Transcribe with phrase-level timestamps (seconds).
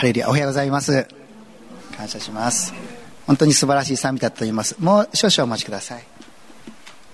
[0.00, 1.06] ハレリアおはようございます。
[1.94, 2.72] 感謝します。
[3.26, 4.76] 本当に素晴らしい賛美だと思います。
[4.80, 6.04] もう少々お待ちください。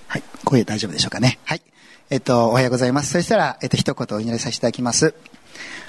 [0.06, 0.22] はい。
[0.44, 1.40] 声大丈夫でしょうかね。
[1.42, 1.62] はい。
[2.10, 3.10] えっとおはようございます。
[3.10, 5.16] そしたらえっと一言お祈りさせていただきます。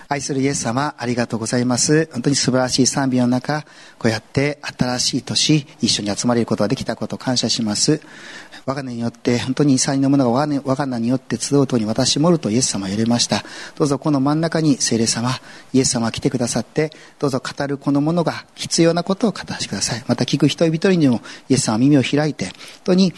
[0.09, 2.07] 愛するイエス様、ありがとうございます。
[2.13, 3.63] 本当に素晴らしい賛美の中、
[3.99, 7.99] こうやって新しい年、一緒に集まれることができたことを感謝します。
[8.65, 13.43] 我が名によって、本当に祭のものが我が名によって集うとに私もるとイエス様は言われました。
[13.75, 15.29] どうぞこの真ん中に聖霊様、
[15.73, 20.05] イエス様が来てくださって、どうぞ語るこのものが必要なことを語らせてください。
[20.07, 22.53] また聞く人々にもイエス様は耳を開いて、本
[22.85, 23.13] 当に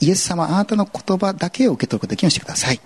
[0.00, 2.80] イエス様あなたの言葉だけを受け取ることができるようにしてください。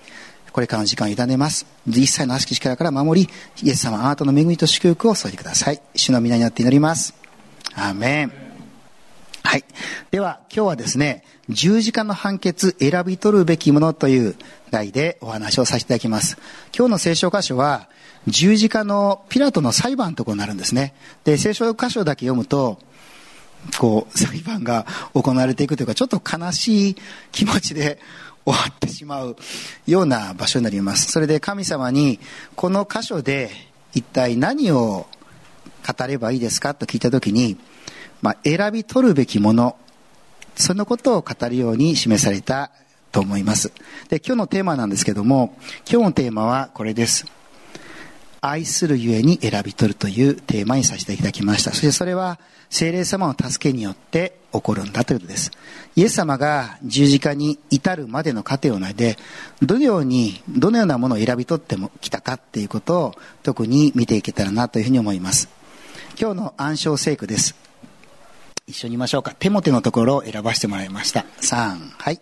[0.52, 1.66] これからの時間を委ねます。
[1.86, 3.28] 一切の悪しき力から守り、
[3.62, 5.80] イエス様、あなたの恵みと祝福を添えてください。
[5.94, 7.14] 主の皆によって祈ります。
[7.74, 8.32] アーメン。
[9.42, 9.64] はい。
[10.10, 14.36] では、今日はですね、十字架の判決、選び取るべきものという
[14.70, 16.36] 題でお話をさせていただきます。
[16.76, 17.88] 今日の聖書箇所は、
[18.26, 20.94] 十字架のピラトの裁判のところになるんですね。
[21.24, 22.78] で、聖書箇所だけ読むと、
[23.78, 26.96] こう、裁判が行われていくというか、ちょっと悲しい
[27.30, 27.98] 気持ちで
[28.44, 29.36] 終わってしまう
[29.86, 31.10] ような場所になります。
[31.10, 32.18] それで神様に
[32.56, 33.50] この箇所で
[33.94, 35.06] 一体何を
[35.86, 37.58] 語ればいいですかと聞いた時に、
[38.20, 39.76] まあ、選び取るべきもの
[40.54, 42.70] そのことを語るように示された
[43.10, 43.72] と思います。
[44.08, 45.56] で今日のテーマなんですけども
[45.90, 47.41] 今日のテーマはこれです。
[48.42, 52.38] 愛するゆえに選び取るというテーマにさせていただきましたそしてそれは
[52.70, 55.50] 精霊様の助けによって起こるんだということです。
[55.94, 59.18] イエス様が十字架に至るまでの過程をないで、
[59.60, 65.50] どのように、どのようなものを選び取ってきたかっていうことを特に見ていけたらなというふうに思います。
[66.18, 67.54] 今日の暗唱聖句です。
[68.66, 69.34] 一緒に言いましょうか。
[69.38, 71.26] 手も手のところを選ばせてもらいました。
[71.40, 72.20] 3、はい。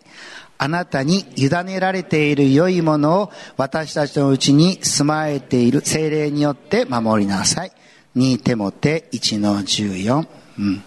[0.63, 7.71] あなたに委ねられている良いものを私たちのうちに住まえている精霊によって守りなさい。
[8.15, 10.27] 2手も手1の14。
[10.59, 10.77] うん。
[10.77, 10.83] こ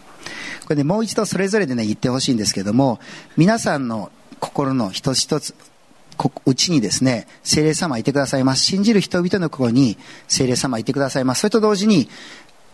[0.70, 3.00] れね、もう一度それぞれでね、言ってほしいんですけども、
[3.36, 5.56] 皆さんの心の一つ一つ、
[6.47, 8.62] うちにですね、精霊様いてくださいます。
[8.62, 9.98] 信じる人々の心に
[10.28, 11.41] 精霊様いてくださいます。
[11.41, 12.09] それと同時に、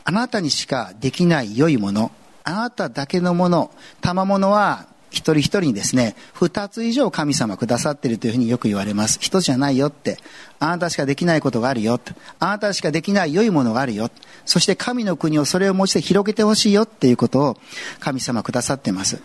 [0.05, 2.13] あなたにしかできない良いもの、
[2.45, 3.71] あなただけのもの、
[4.03, 9.19] 賜物は一人一人にですね、二つ以上神様くださっているというふうによく言われます。
[9.21, 10.19] 一つじゃないよって。
[10.59, 12.01] あなたしかできないことがあるよ。
[12.39, 14.11] あなたしかできない良いものがあるよ。
[14.47, 17.57] そして神の国をそれを持ちて広げてほしいよっていうことを
[17.99, 19.21] 神様くださっています。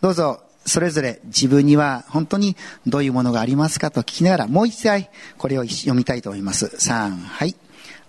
[0.00, 6.66] どうぞ、それぞれ自分には本当にどういうものがありますかと聞きながらもう一回これを読みたいと思います。
[6.66, 7.54] 3、はい。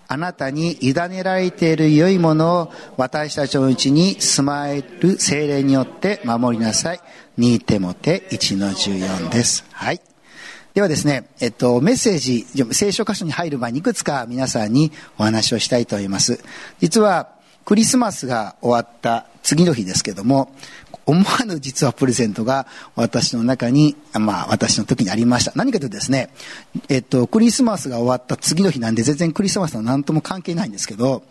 [0.07, 7.00] あなたに委ねられている良いものを私たちのうちに住まえる精霊によって守りなさい。
[7.38, 9.66] 2手も手1の14です。
[9.72, 10.01] はい。
[10.73, 16.40] ではですね、えっと、メッセージ、聖書箇所に入る前にいくつか皆さんにお話をしたいと思います。
[16.79, 17.29] 実は、
[17.66, 20.53] クリスマスが終わった次の日ですけども、
[21.07, 25.53] 思わぬ実はプレゼントが私の中に、まあ私の時にありました。
[25.56, 26.29] 何かというとですね、
[26.90, 31.23] えっと、クリスマスが終わった次の日なんで全然クリスマスと何とも関係ないんですけど、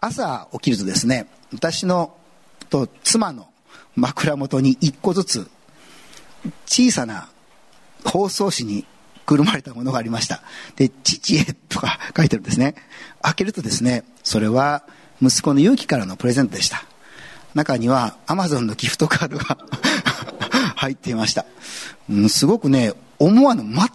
[0.00, 2.14] 朝起きるとですね、私の
[2.68, 3.46] と妻の
[3.94, 5.48] 枕元に一個ずつ
[6.66, 7.28] 小さな
[8.04, 8.84] 包装紙に
[9.24, 10.42] くるまれたものがありました。
[10.74, 12.74] で、父へとか書いてるんですね。
[13.22, 14.84] 開けるとですね、それは
[15.22, 16.84] 息子の勇気からのプレゼントでした。
[17.54, 19.58] 中にはアマゾンのギフトカードが
[20.76, 21.46] 入っていました、
[22.10, 23.88] うん、すごくね思わぬ全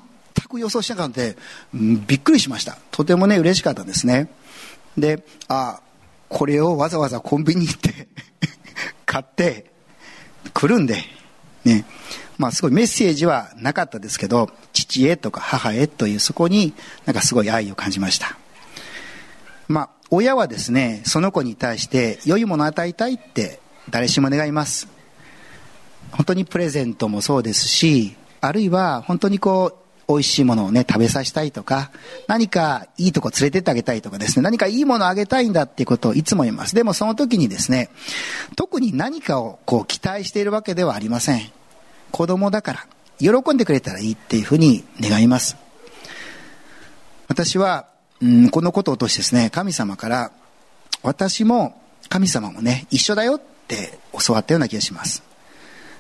[0.47, 1.37] く予想しなかったので、
[1.73, 2.77] うん、びっくりしました。
[2.91, 4.29] とてもね嬉しかったですね。
[4.97, 5.81] であ
[6.27, 8.07] これをわざわざコンビニ行って
[9.05, 9.71] 買って
[10.53, 11.03] くるんで
[11.63, 11.85] ね。
[12.37, 16.73] まあすごいメッセージはなかったですけど父へとか母へというそこに
[17.05, 18.37] なんかすごい愛を感じました。
[19.67, 23.59] まあ親はですね、その子に対して良いものを与えたいって
[23.89, 24.87] 誰しも願います。
[26.11, 29.79] 本当にプレゼントもそうですし、あるいは本当にこう、
[30.11, 31.91] 美味しいものをね、食べさせたいとか、
[32.27, 36.73] 何かいいとこ連れてってあげたいとかですね、何かいいものをあげたいんだっていうことをいつも言います。
[36.73, 37.91] でもその時にですね、
[38.55, 41.51] 特に何かをこう期待しているわけではありません。
[42.11, 42.87] 子供だから、
[43.19, 45.57] 喜んでくれたらいいっていうふうに願います。
[47.27, 47.87] 私は
[48.21, 50.31] うん、このことを通してですね、神様から、
[51.03, 55.23] 私も神様もね、一緒だよって教わったような気がします。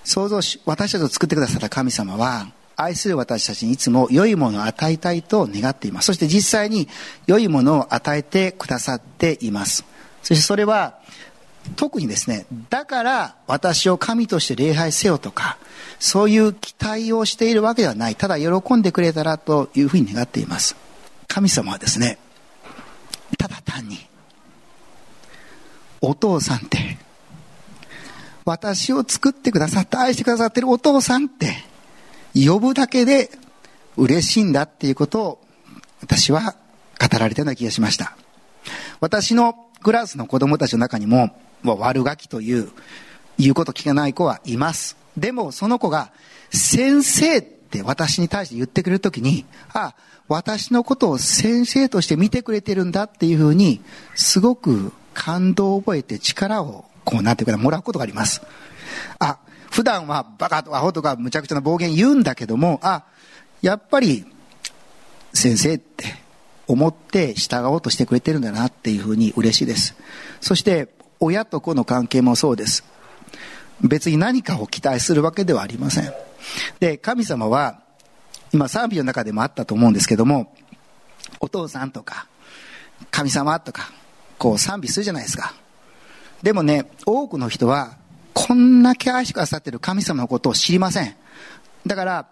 [0.03, 6.05] 想像し、私たちを作ってくださった神様は、愛する私たちにいつも良いものを与えたいと願っています。
[6.07, 6.87] そして実際に
[7.27, 9.83] 良いものを与えてくださっています。
[10.23, 10.97] そしてそれは、
[11.75, 15.57] 特にですね、だから私を神として礼拝せよとか、
[15.99, 18.15] そういう期待をしているわけではない。
[18.15, 20.75] ただ喜んでくれたらというふうに願っています。
[21.29, 22.17] 神様はですね、
[23.37, 23.97] ただ単に
[26.01, 26.97] お父さんって
[28.45, 31.53] 私を作ってくださった愛してくださってるお父さんって
[32.33, 33.29] 呼ぶだけで
[33.95, 35.41] 嬉しいんだっていうことを
[36.01, 36.55] 私は
[36.99, 38.17] 語られたような気がしました。
[38.99, 42.71] 私のクラスの子供たちの中にも悪ガキという
[43.37, 44.97] 言うこと聞かない子はいます。
[45.15, 46.11] でもその子が
[46.49, 49.93] 先生って私に対して言ってくれるときにあ
[50.27, 53.79] 私のことを先生として見てくれてるんだっていうふうに
[54.15, 58.41] すごく感動を覚えて力をこうなんていうかもらうことがあります。
[59.19, 59.39] あ
[59.69, 63.03] 普段はバカとアホとかむちゃくちゃな暴言言うんだけどもあ
[63.61, 64.25] やっぱり
[65.31, 66.05] 先生って
[66.67, 69.95] 思って従おうとしてくれてるんだなっていうふうに嬉しいです。
[70.41, 70.89] そして
[71.19, 72.83] 親と子の関係もそうです。
[73.81, 76.28] 別に何かを期待するわけではありません。
[76.79, 77.81] で神様は
[78.53, 80.53] 今賛美の中でもあったと思うんですけども
[81.39, 82.27] お父さんとか
[83.11, 83.91] 神様とか
[84.37, 85.53] こう賛美するじゃないですか
[86.41, 87.97] でもね多くの人は
[88.33, 91.15] こんな気愛してくださってる神様のことを知りません
[91.85, 92.27] だから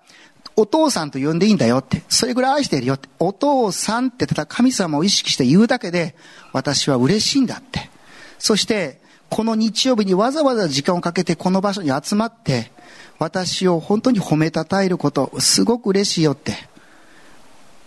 [0.59, 6.15] お父さんと呼んでいいんだよって、それぐらい愛してるよって、お父さんってただ神様を意識して言うだけで、
[6.51, 7.91] 私は嬉しいんだって。
[8.39, 8.99] そして、
[9.29, 12.71] この日曜日にわざわざ時間をかけてこの場所に集まって、
[13.19, 16.53] 私を本当に褒めたたえること、すごく嬉しいよって。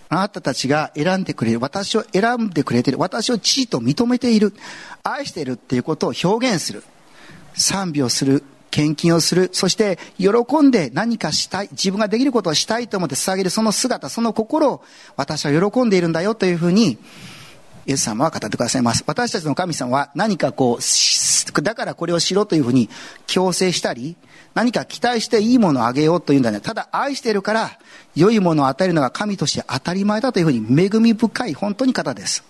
[0.09, 1.61] あなたたちが選んでくれる。
[1.61, 2.99] 私を選んでくれている。
[2.99, 4.53] 私を地位と認めている。
[5.05, 6.83] 愛しているっていうことを表現する。
[7.55, 8.43] 賛美をする。
[8.73, 9.51] 献金をする。
[9.53, 10.29] そして喜
[10.63, 11.69] んで何かしたい。
[11.71, 14.83] 自分ができることをしたいと思って捧げるその姿、その心を
[15.17, 16.99] 私は喜んでいるんだよというふうに、
[17.87, 19.05] イエス様は語ってくださいます。
[19.07, 20.83] 私たちの神様は何かこう、
[21.45, 22.89] だからこれをしろというふうに
[23.27, 24.17] 強制したり、
[24.55, 26.61] 何か期待していいものをあげようというんだね。
[26.61, 27.79] ただ愛してるから
[28.15, 32.45] 良いものを与えるのが神として当たり前だというふうに恵み深い本当に方です。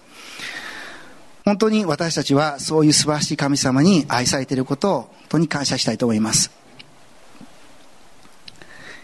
[1.45, 6.51] 本当に私たちはそういう素晴らしい神様に愛されていることを本当に感謝したいと思います。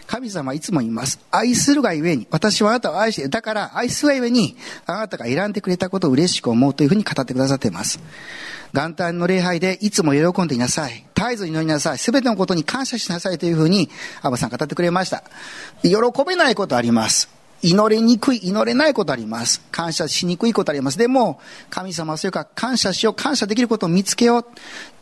[0.07, 1.19] 神様はいつも言います。
[1.29, 3.29] 愛するがゆえに、私はあなたを愛している。
[3.29, 4.55] だから愛するがゆえに、
[4.85, 7.99] あなたが選んでくれたことを嬉しく思うというふうに語ってくださっています。
[8.73, 11.05] 元旦の礼拝でいつも喜んでいなさい。
[11.15, 11.97] 絶えず祈りなさい。
[11.97, 13.89] すべてのことに感謝しなさいというふうに、
[14.21, 15.23] アバさん語ってくれました。
[15.83, 17.29] 喜べないことあります。
[17.61, 19.61] 祈りにくい、祈れないことあります。
[19.71, 20.97] 感謝しにくいことあります。
[20.97, 24.45] でも、神様はそれか感謝しよう、感謝できることを見つけよう。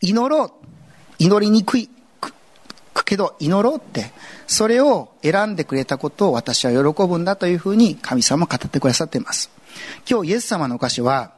[0.01, 0.51] 祈ろう。
[1.19, 1.89] 祈りにくい。
[3.05, 4.11] けど、祈ろうって。
[4.47, 9.49] それを選んでくれたことを私は喜ぶんだというふうに神様は語ってくださっています。
[10.09, 11.31] 今日イエス様のお菓子は、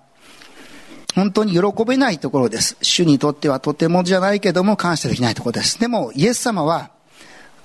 [1.17, 2.77] 本当に喜べないところです。
[2.83, 5.79] 主にとってはとてもじゃないけども感謝できないところです。
[5.79, 6.91] でも、イエス様は、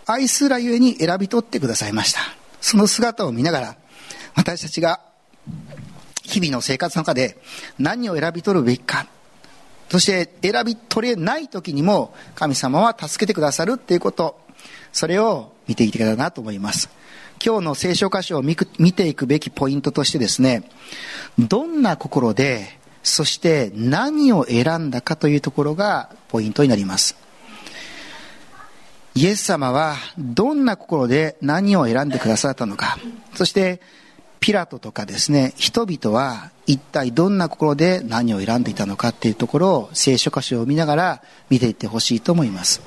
[0.07, 2.21] 愛すらゆえに選び取ってくださいました。
[2.63, 3.77] その姿を見ながら、
[4.35, 5.01] 私たちが
[6.23, 7.43] 日々の生活の中で
[7.79, 9.07] 何を選び取るべきか、
[9.91, 14.41] そして選び取れない時にも神様は助けてくださるっていうこと、
[14.95, 16.89] それを見ていけたらなと思います。
[17.45, 20.63] 今日の聖書箇所を見ていくべきポイントとしてですね、
[21.39, 27.17] どんな心で、そして何を選んだかというところがポイントになります。
[29.15, 32.99] イエス様はどんな心で何を選んでくださったのか。
[33.35, 33.81] そして、
[34.41, 42.81] ピラトとかですね、人々は一体どんな心で何を選んでいたのかっていうところを聖書箇所を見ながら見ていってほしいと思います。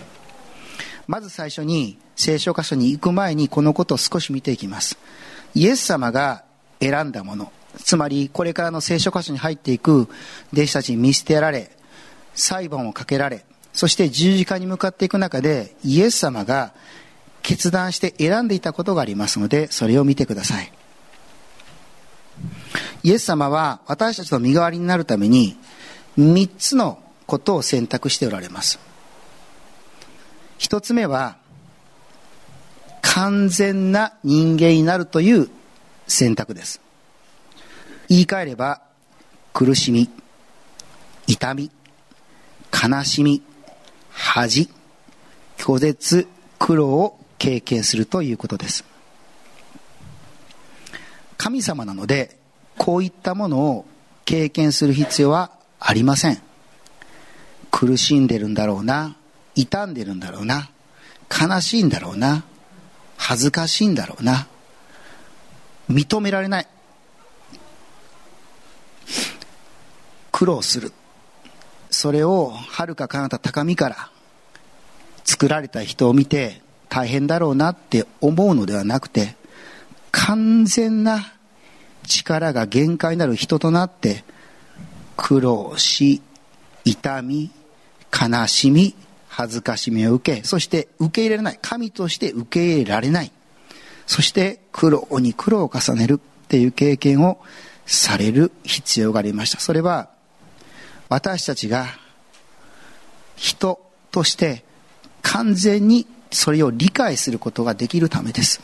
[1.08, 4.98] まず最初に聖書箇所に行く前にこのことを少し見ていきます。
[5.54, 6.44] イエス様が
[6.82, 10.08] 選んだもの、つまりこれからの聖書箇所に入っていく
[10.54, 11.72] 弟子たちに見捨てられ、
[12.34, 16.74] 裁判をかけられ、そして十字架に向かっていく中でイエス様が
[17.42, 20.72] 決断して選んでいたことがありますのでそれを見てください。
[23.04, 25.58] イエス様は私たちの身代わりになるために
[26.18, 28.80] 3つのことを選択しておられます。
[30.60, 31.38] 1つ目は
[33.02, 35.50] 完全な人間になるという
[36.08, 36.82] 選択です。
[38.10, 38.82] 言い換えれば
[39.54, 40.10] 苦しみ
[41.28, 41.72] 痛み
[42.72, 43.42] 悲しみ
[44.12, 44.70] 恥、
[45.58, 48.86] 拒絶、苦労を経験するということです。
[51.38, 52.38] 神様なので、
[52.78, 53.86] こういったものを
[54.24, 56.42] 経験する必要はありません。
[57.72, 59.16] 苦しんでるんだろうな、
[59.54, 60.70] 傷んでるんだろうな、
[61.30, 62.44] 悲しいんだろうな、
[63.18, 64.48] 恥ずかしいんだろうな、
[65.90, 66.68] 認められない。
[70.46, 70.92] 苦労する。
[71.90, 74.12] それをはるか彼方高みから
[75.24, 79.36] 作られた人を見て大変だろうなって思うのではなくて
[80.12, 81.34] 完全な
[82.06, 84.24] 力が限界になる人となって
[85.18, 86.22] 苦労し
[86.84, 87.50] 痛み
[88.12, 88.94] 悲しみ
[89.28, 91.60] 恥ずかしみを受けそして受け入れられない。
[91.60, 93.32] 神として受け入れられない。
[94.06, 97.42] そして苦労に苦労を重ねるっていう経験を
[97.88, 99.60] される必要がありました。
[99.60, 100.14] それは
[101.10, 101.88] 私たちが
[103.36, 103.80] 人
[104.12, 104.64] として
[105.22, 108.62] 完全にそれを理解することができるためです。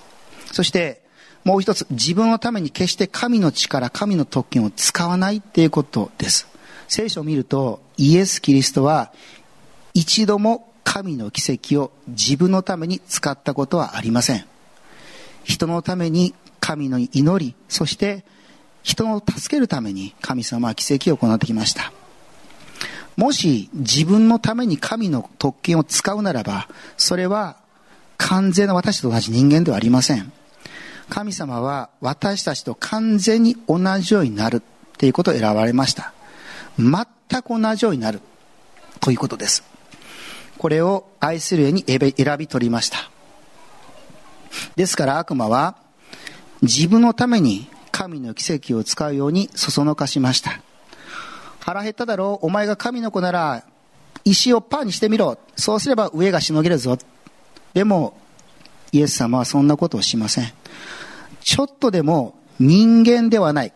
[0.51, 1.01] そして
[1.43, 6.48] もう一つ自分のために決して神の力神の特権を使わないっていうことです。
[6.88, 9.12] 聖書を見るとイエス・キリストは
[9.93, 14.45] 一度も神の奇跡を自分のために使ったことはありません。
[15.43, 18.24] 人のために神の祈りそして
[18.83, 21.91] 人を助けるために神様は奇跡を行ってきました。
[23.21, 27.57] もし自分のために神の特権を使うならばそれは
[28.17, 30.31] 完全な私と同じ人間ではありません。
[31.07, 34.61] 神様は私たちと完全に同じようになるっ
[34.97, 36.13] ていうことを選ばれました。
[36.79, 37.05] 全
[37.43, 38.21] く同じようになる。
[39.01, 39.63] ということです。
[40.57, 43.11] これを愛するように選び取りました。
[44.75, 45.75] ですから悪魔は
[46.63, 50.59] 自分のために神の奇跡を使うようにそそのかしました。
[51.61, 52.47] 腹減っただろう。
[52.47, 53.63] お前が神の子なら
[54.23, 55.37] 石をパーにしてみろ。
[55.55, 56.97] そうすれば上がしのげるぞ。
[57.73, 58.17] でも
[58.91, 60.51] イエス様はそんなことをしません。
[61.41, 63.73] ちょっとでも人間ではない。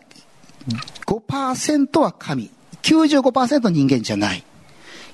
[1.06, 2.50] 5%は神。
[2.82, 4.44] 95%人間じゃない。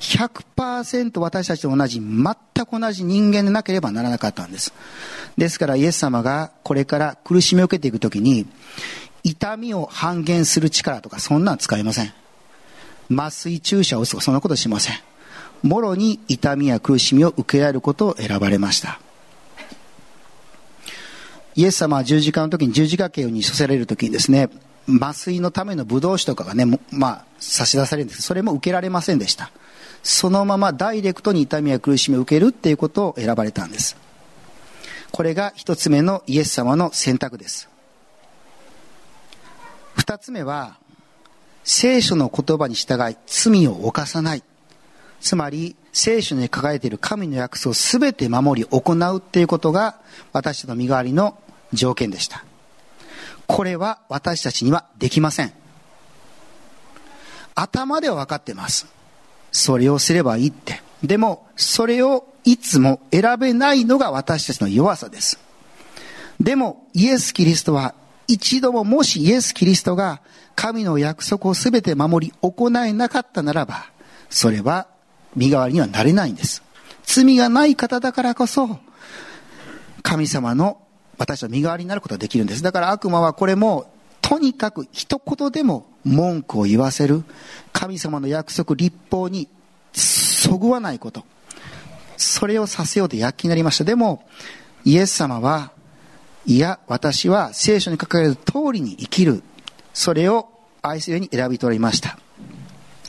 [0.00, 4.72] 100%私たちと同じ全く同じ人間でなければならなかったんです。
[5.36, 8.46] ですからイエス様がこれから苦しみを受けていくときに
[9.22, 12.12] 痛みを半減する力とかそんなん使いません。
[13.10, 14.96] 麻酔注射を打つとかそんなことしません。
[15.62, 19.00] もろに痛みや苦しみを受けられることを選ばれました。
[21.54, 24.48] イエス様は十字架の時に十字架刑に処せられる時にですね
[24.88, 28.22] 麻酔のためのブドウ酒とかがね、まあ、差し出されるんです。
[28.22, 29.50] それも受けられませんでした。
[30.02, 33.96] そのままダイレクトに痛みや苦しみを受けるっていうことを選ばれたんです。
[35.12, 37.68] これが一つ目のイエス様の選択です。
[39.94, 40.78] 二つ目は
[41.64, 44.42] 聖書の言葉に従い罪を犯さない。
[45.20, 49.96] つまり聖書に書かれている神の約束を全て守り行うっていうことが
[50.32, 51.38] 私たちの身代わりの
[51.72, 52.44] 条件でした。
[53.46, 55.52] これは私たちにはできません。
[57.54, 58.86] 頭では分かってます。
[59.52, 60.82] それをすればいいって。
[61.02, 65.38] でもそれをいつも選べないのが私たちの弱さです。
[66.40, 67.94] でもイエス・キリストは
[68.28, 70.20] 一度ももしイエス・キリストが
[70.54, 73.86] 神の約束を全て守り行えなかったならば
[74.30, 74.86] それは
[75.36, 76.62] 身代わりにはなれないんです。
[77.04, 78.78] 罪がない方だからこそ、
[80.02, 80.80] 神様の
[81.18, 82.62] 私は身代わりになることができるんです。
[82.62, 87.24] だから悪魔はこれも、とにかく一言でも文句を言わせる、
[87.72, 89.48] 神様の約束、立法に
[89.92, 91.24] そぐわないこと。
[92.16, 93.84] それをさせようと躍起になりました。
[93.84, 94.24] でも、
[94.84, 95.72] イエス様は、
[96.44, 99.42] いや、私は聖書に書かれる通りに生きる。
[99.94, 100.48] それを
[100.82, 102.18] 愛するように選び取りました。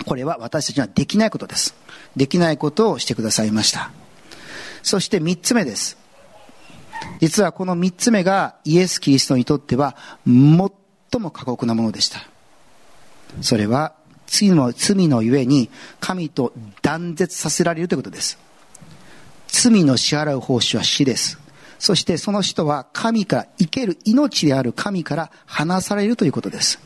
[0.06, 1.76] これは私たちにはできないことです。
[2.16, 3.92] できないことをしてくださいました。
[4.84, 5.98] そして三つ目です。
[7.20, 10.34] 実はこの三つ目がイエス・キリストにとっては最
[11.20, 12.20] も過酷なものでした。
[13.42, 13.94] それは
[14.28, 18.38] 罪の罪のゆえに神と断絶させられるということです。
[19.48, 21.43] 罪の支払う報酬は死です。
[21.84, 26.80] そしてその人は神から生ける命である神から離されるということです。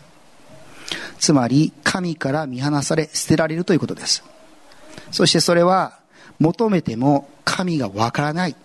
[1.20, 4.24] つまり神から見放され捨てられるということです。
[5.12, 6.00] そしてそれは
[6.40, 8.56] 求めても神がわからない。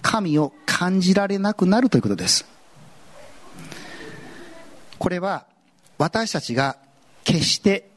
[0.00, 2.46] 神を感じられなくなるということです。
[5.00, 5.44] これは
[5.98, 6.76] 私たちが
[7.24, 7.90] 決して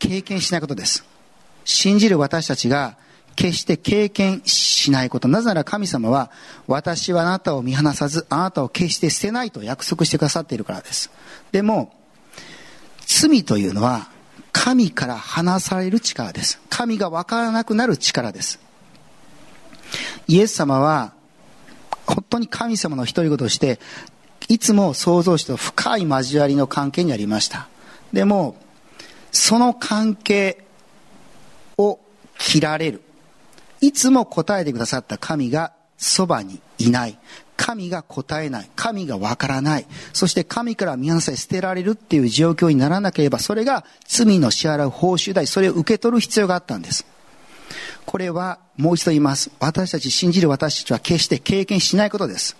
[0.00, 1.04] 経験しないことです。
[1.64, 2.96] 信じる私たちが
[3.40, 5.26] 決して経験しないこと。
[5.26, 6.30] なぜなら神様は
[6.66, 11.10] 私はあなたを見放さず、あなたを決して捨てないと約束してくださっているからです。
[11.50, 11.90] でも、
[13.06, 14.10] 罪というのは
[14.52, 16.60] 神から離される力です。
[16.68, 18.60] 神がわからなくなる力です。
[20.28, 21.14] イエス様は、
[22.04, 23.80] 本当に神様の独り言として、
[24.48, 27.68] いつも創造主と深い交わりの関係にありました。
[28.12, 28.56] でも、
[29.32, 30.62] その関係
[31.78, 31.98] を
[32.36, 33.02] 切られる。
[33.80, 37.18] いつも答えてくださった神がそばにいない。
[37.56, 38.70] 神が答えない。
[38.74, 39.86] 神がわからない。
[40.14, 47.04] そして神から見放され捨てられるっていう状況にならなければ、それが罪の支払う報酬代、それを受け取る必要があったんです。
[48.06, 49.50] これはもう一度言います。
[49.60, 52.56] 私たち信じる私たちは決して経験しないことです。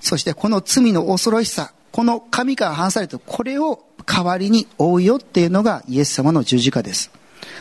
[0.00, 7.10] そしてこの罪の恐ろしさ、この神から離されてこれを代わりに追うよっていうのがイエス様の十字架です。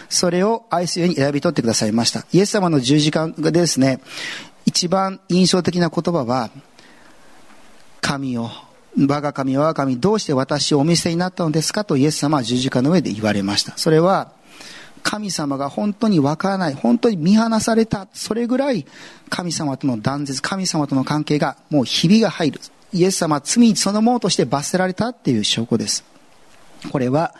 [0.10, 2.26] それを愛すように選び取ってくださいました。
[2.34, 4.02] イエス様の十字架でですね、
[4.66, 6.50] 一番印象的な言葉は、
[8.02, 8.50] 神を、
[8.98, 11.86] 我が神、我が神、どうして私をお見せになったのですか？
[11.86, 13.78] とイエス様は十字架の上で言われました。
[13.78, 14.32] それは、
[15.02, 18.86] 神様が本当にわからない、本当に見放された、それぐらい
[19.30, 22.60] 神様との断絶、神様との関係がもうひびが入る。
[22.92, 26.04] イエス様は罪そのものとして罰せられたっていう証拠です。
[26.92, 27.36] これは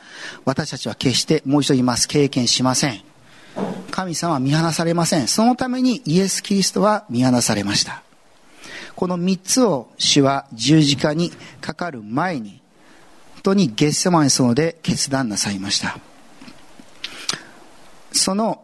[0.46, 2.08] 私たちは決してもう一度言います。
[2.08, 3.02] 経験しません。
[3.92, 5.28] 神様は見放されません。
[5.28, 8.04] そのためにイエス・キリストは見放されました。
[8.96, 11.32] この3つを主は十字架に
[11.62, 12.62] かかる前に
[13.36, 15.98] 本当にゲッセマン層で決断なさいました。
[18.12, 18.62] その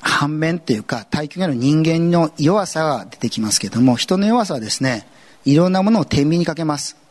[0.00, 5.06] 反面というか対極の人間の弱さが出てきますけども人の弱さはですね
[5.44, 7.03] いろんなものを天秤にかけます。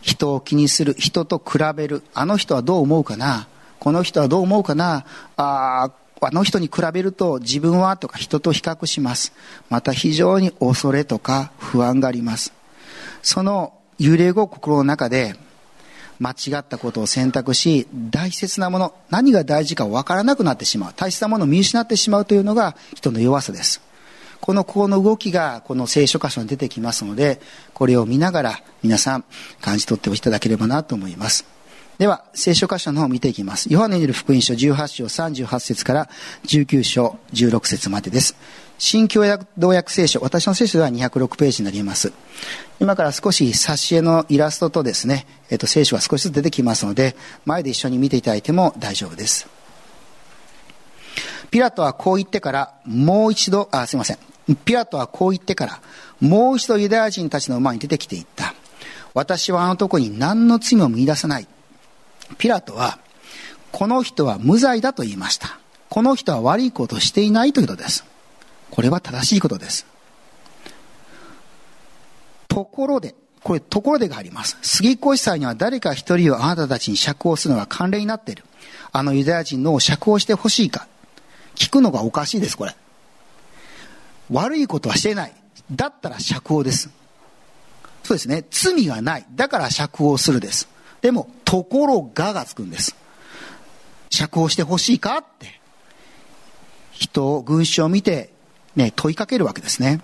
[0.00, 2.02] 人を気にする人と比べる。
[2.14, 3.48] あの人はどう思うかな？
[3.78, 5.04] この人はどう思うかな？
[5.36, 5.90] あ
[6.22, 9.32] あの人に比べると自分はとか人と比較します。
[9.70, 12.52] また非常に恐れとか不安があります。
[13.22, 15.34] その揺れ動く心の中で
[16.18, 20.92] 間違ったことを選択し大切なもの何が大事か分からなくなってしまう。
[20.94, 23.80] 大切なものを見失ってしまうというのが人の弱さです。
[24.40, 27.40] このこの動きがこの聖書箇所に出てきますので、
[27.74, 29.24] これを見ながら皆さん
[29.60, 31.44] 感じ取っていただければなと思います。
[31.98, 33.70] では、聖書箇所の方を見ていきます。
[33.70, 36.08] ヨハネによる福音書18章38節から
[36.46, 38.36] 19章16節までです。
[38.78, 42.14] 新教約同訳聖書、私の聖書では206ページになります。
[42.80, 49.46] 今から少し挿絵のイラストとですね、えっと、聖書が少しずつ出てきますので、前で一緒に見ていただいても大丈夫です。
[51.50, 54.29] ピラトはこう言ってから、もう一度、あ、すいません。
[54.64, 55.80] ピラトはこう言ってから、
[56.20, 58.54] もう一度ユダヤ人たちの前に出てきていった。
[59.14, 61.48] 私はあの男に何の罪も見出さない。
[62.38, 62.98] ピラトは、
[63.72, 65.58] この人は無罪だと言いました。
[65.88, 68.04] この人は悪いことをしていないということです。
[68.70, 69.86] これは正しいことです。
[72.48, 74.58] ところで、これところでがあります。
[74.62, 78.44] 杉越祭には誰か一人をあなたたちに釈放するのが慣例になっている。
[78.92, 80.86] あのユダヤ人の釈放してほしいか。
[81.54, 82.76] 聞くのがおかしいです、これ。
[84.30, 85.32] 悪いことはしてない。
[85.72, 86.90] だったら釈放です。
[88.02, 88.44] そうですね。
[88.50, 89.26] 罪がない。
[89.34, 90.68] だから釈放するです。
[91.00, 92.96] でも、ところががつくんです。
[94.10, 95.60] 釈放してほしいかって。
[96.92, 98.32] 人を、群衆を見て、
[98.76, 100.00] ね、問いかけるわけですね。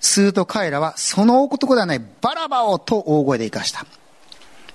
[0.00, 3.86] すると彼らは、その男ではないバラバをと大声で生かした。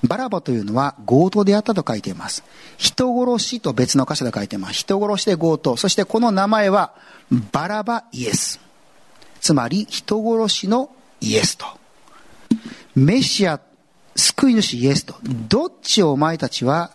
[0.04, 2.44] バラバというのは強盗であったと書いています。
[2.78, 4.74] 人殺しと別の箇所で書いています。
[4.74, 5.78] 人殺しで強盗。
[5.78, 6.94] そしてこの名前は
[7.52, 8.60] バラバイエス。
[9.40, 10.90] つまり人殺しの
[11.22, 11.66] イエスと。
[12.96, 13.60] メシア、
[14.16, 15.16] 救い主イエスと。
[15.24, 16.92] どっちをお前たちは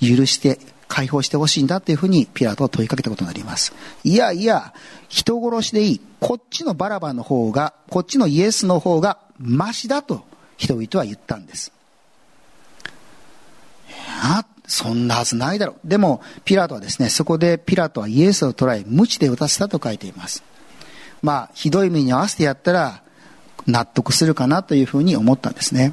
[0.00, 3.74] 許して解放してほしいんだというふうにピラトは問いかけたことになります。
[4.04, 4.72] いやいや、
[5.08, 6.00] 人殺しでいい。
[6.20, 10.24] こっちのバラバの方が、こっちのイエスの方がマシだと
[10.56, 11.72] 人々は言ったんです。
[14.06, 15.88] あ、そんなはずないだろう。
[15.88, 20.42] でも、ピラトはですね、そこでピラトはイエスを捉え、無知で打たせたと書いています。
[21.22, 23.02] まあ、ひどい目に合わせてやったら、
[23.66, 25.92] 納得するかなというふうに思ったんですね。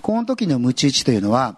[0.00, 1.56] この時のムチ打ちというのは、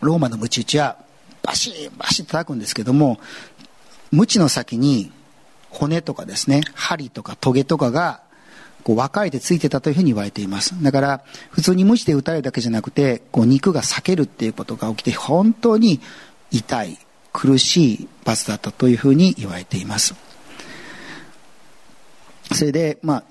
[0.00, 0.96] ローマのムチ打ちは、
[1.42, 3.20] バシッバシッ叩くんですけども、
[4.10, 5.12] ムチの先に
[5.70, 8.22] 骨とかですね、針とかトゲとかが
[8.84, 10.80] こう分かれてついてたというふうに言われています。
[10.82, 16.00] だから、普通に無知で打たれるだけじゃなくて、こう肉が裂けるっていうことが起きて、本当に
[16.50, 16.98] 痛い、
[17.32, 20.14] 苦しい罰だったというふうに言われています。
[22.52, 23.24] それで、まあ、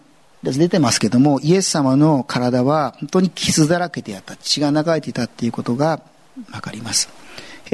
[0.43, 6.01] 出てますけども、イエス様の体は本当に傷だらけであった、血が流れていたっていうことが
[6.51, 7.22] わかります。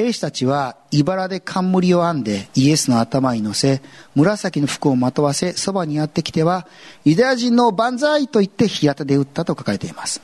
[0.00, 3.82] 兵士たちは茨で冠を編んでイエスの頭に乗せ、
[4.14, 6.66] 紫の服をまとわせ、そばにやってきては、
[7.04, 10.22] ユダヤ人の万歳と言って日当で撃ったと書かれています。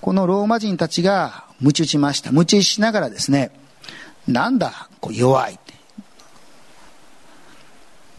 [0.00, 2.30] このローマ人たちが鞭打ちました。
[2.30, 3.50] 鞭打ちしながらですね、
[4.28, 5.74] なんだ、こう弱いって。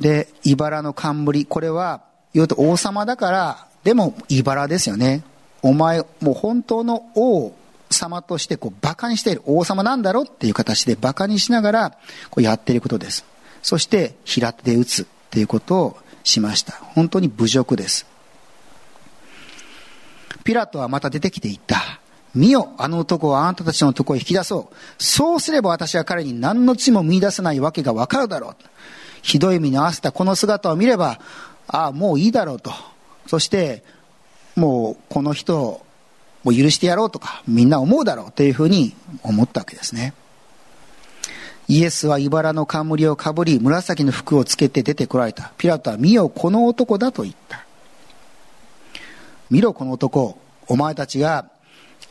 [0.02, 2.02] で、茨の冠、これは、
[2.34, 5.24] 言うと王様だから、でも茨ですよね。
[5.62, 7.54] お前、もう本当の王
[7.90, 11.98] 様としてこう馬鹿にしている王様なんだろうっていう形で馬鹿にしながら
[12.30, 13.26] こうやっていることです。
[13.62, 16.74] そして平手で打つっていうことをしました。
[16.74, 18.06] 本当に侮辱です。
[20.44, 22.00] ピラトはまた出てきていった。
[22.36, 25.04] 見よ、あの男をあなたたちのところへ引き出そう。
[25.04, 28.56] そうすれば私は彼に何の罪も見出せないわけがわかるだろう。
[29.22, 31.20] ひどい目に合わせたこの姿を見れば、
[31.68, 32.72] ああ、もういいだろうと。
[33.28, 33.84] そして、
[34.56, 35.86] もうこの人を
[36.44, 40.14] もう許してやろうとか、みんな思うだろうというふうに思ったわけですね。
[41.68, 45.52] イエスは茨の冠をかぶり、紫の服をつけて出てこられた。
[45.58, 47.64] ピラトは、見よ、この男だと言った。
[49.52, 50.40] 見ろ、この男。
[50.68, 51.46] お前たちが、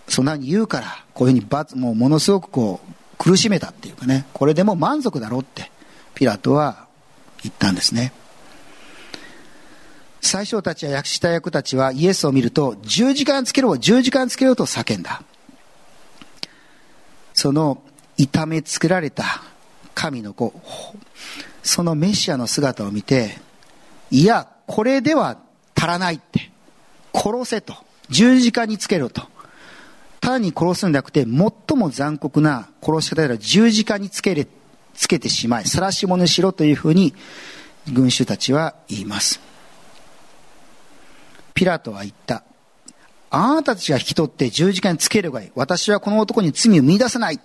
[0.07, 5.73] そんなに言うから、こういうふうに罰、もうものすごくこう、苦しめたっていうかね、これでも満足だろうって、
[6.15, 6.87] ピラトは
[7.43, 8.13] 言ったんですね。
[10.21, 15.23] 最初たちや訳した役たちはイエスを見ると、十時間つけろ、十時間つけろと叫んだ。
[17.35, 17.83] その
[18.17, 19.43] 痛めつけられた
[19.95, 20.53] 神の子、
[21.63, 23.39] そのメシアの姿を見て、
[24.11, 25.39] いや、これでは
[25.75, 26.51] 足らないって、
[27.15, 27.75] 殺せと、
[28.11, 29.23] 十字架につけろと。
[30.21, 34.47] 単に殺すんじゃなくて、最も残酷な殺し方である十字架につけれ、
[34.95, 37.15] つけてしまい、晒し者にしろというふうに、
[37.93, 39.48] 群衆たちは言います。
[41.59, 42.45] ピラトは言った。
[43.31, 45.51] あなたたちが引き取って十字架につけるがいい。
[45.57, 47.41] 私はこの男に罪を見出せない。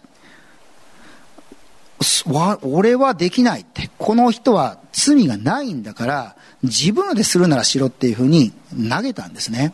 [2.61, 3.89] 俺はできないって。
[3.97, 8.51] この人は罪がないんだから、自分でするならしろっていうふうに
[8.87, 9.73] 投げたんですね。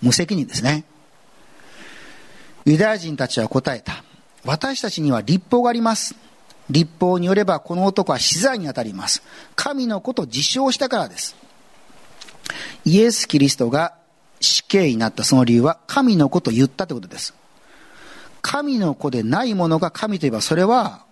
[0.00, 0.86] 無責任ですね。
[2.64, 4.02] ユダヤ人たちは答えた。
[4.46, 6.14] 私たちには立法があります。
[6.70, 9.22] 立法によればこの男は死罪に当たります。
[9.56, 11.36] 神の子と自称したからです。
[12.86, 13.94] イエス・キリストが
[14.40, 17.34] 死刑になったその理由は神の子と言ったということです。
[18.40, 21.04] 神の子でないものが神といえばそれは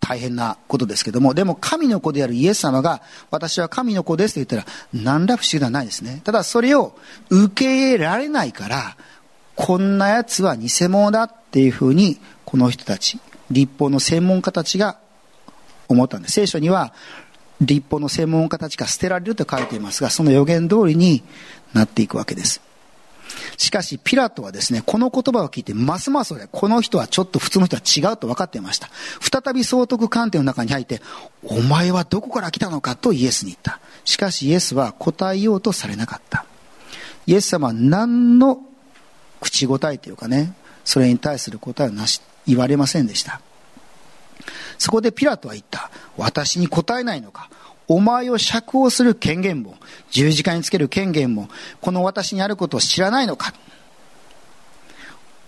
[0.00, 6.20] 大変なことですけども、でも神の子であるイエス様が私は神の子ですと言ったら何ら不思議ではないですね。
[6.24, 6.94] ただそれを
[7.30, 8.96] 受け入れられないから、
[9.54, 13.18] こんな奴は偽物だっていうふうにこの人たち、
[13.50, 14.98] 立法の専門家たちが
[15.88, 16.34] 思ったんです。
[16.34, 16.92] 聖書には
[17.66, 21.22] 立法の専門家たちが捨てられると書いていますが、その予言通りに
[21.72, 22.60] なっていくわけです。
[23.56, 28.90] しかし、ピラトはですね、この言葉を聞いて、ますますこの人はちょっと普通の人は違うと分かっていました。
[29.20, 31.00] 再び総督官邸の中に入って、
[31.44, 33.80] お前はどこから来たのかとイエスに言った。
[34.04, 36.44] しかし、イエスは答えようとされなかった。
[37.26, 38.58] イエス様は何の
[39.40, 43.40] 口答えというかね、それに対する答えはなし、言われませんでした。
[44.78, 45.90] そこでピラトは言った。
[46.16, 47.48] 私に答えないのか。
[47.88, 49.76] お前を釈放する権限も、
[50.10, 51.48] 十字架につける権限も、
[51.80, 53.52] この私にあることを知らないのか。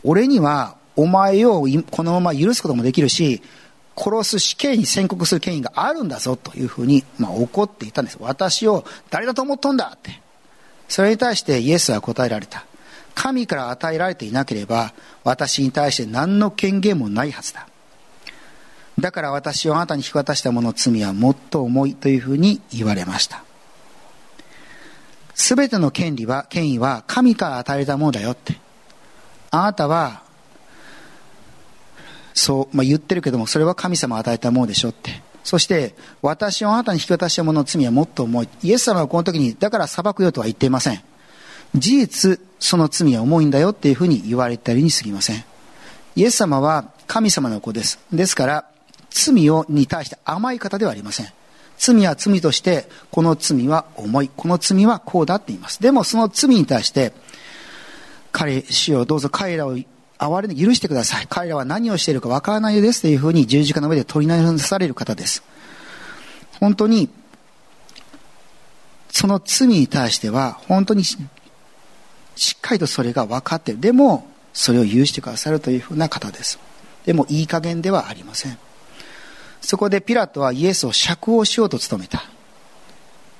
[0.03, 3.43] 俺には、お前をこのまま許すこともできるし、
[3.97, 8.19] 殺す死刑に宣告する権威があるんだぞというふうに、まあ、怒っていたんです。
[8.21, 10.21] 私を誰だと思っとんだって。
[10.89, 12.65] それに対してイエスは答えられた。
[13.15, 17.69] 神から与えられていなければ、私に対して何の権限もないはずだ。
[18.99, 23.45] だから私をあなたに引き渡した者の罪はもっと重いというふうに言われました。
[25.35, 28.57] すべての権利は、権威は神から与えられたものだよって。
[29.51, 30.23] あなたは、
[32.35, 35.23] そう、まあ、言ってるけども、それは神様が与えたものでしょって。
[35.43, 38.49] そして、私をあなたに引き渡した者の罪はもっと重い。
[38.63, 41.03] イエス様はこの時に、だから裁くよとは言っていません。
[41.75, 45.45] 事実、その罪は重いんだよっていうふうに言われたりに過ぎません。
[46.17, 47.99] イエス様は神様の子です。
[48.13, 48.65] ですから、
[49.15, 51.29] 罪をに対して甘い方ではありません。
[51.79, 54.31] 罪は罪として、この罪は重い。
[54.37, 55.81] この罪はこうだって言います。
[55.81, 57.13] でもその罪に対して、
[58.33, 59.77] 彼、主よどうぞ彼らを
[60.19, 61.27] 憐れで許してください。
[61.29, 65.45] 彼らは何をしているかわからないですというふうに十字架の上で取り直される方です。
[66.61, 67.09] 本当に、
[69.11, 73.81] その罪に対しては、本当にしっかりとそれが分かっている。
[73.81, 76.59] でも、それを許してくださるというふうな方です。
[77.07, 78.59] でも、いい加減ではありません。
[79.65, 82.23] そこでピラトはイエスを釈放しようと努めた。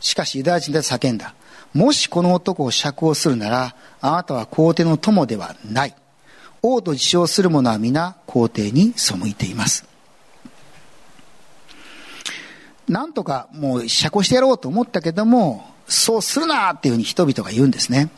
[0.01, 1.35] しかしユダヤ人で叫んだ。
[1.75, 5.95] もしこの男を釈放するなら、あなたは皇帝の友ではない。
[6.63, 9.85] 王と自称する者は皆皇帝に背いています。
[12.89, 18.09] なんとかもう釈放してやろうと思ったけども、そうするなっていうふうに人々が言うんですね。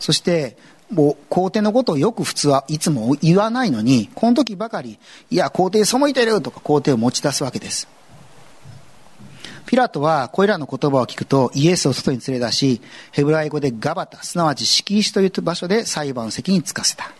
[0.00, 0.56] そして、
[0.90, 4.98] もう皇帝のことをよく普通はいつも言わないのに、この時ばかり、
[5.30, 7.88] いや、皇帝背いてるとか皇帝を持ち出すわけです。
[9.66, 12.80] ピラトはこれらの言葉を聞くとイエスを外に連れ出し、
[13.12, 17.10] ヘブライ語でガバタ、すなわち敷石という場所で裁判席に着かせた。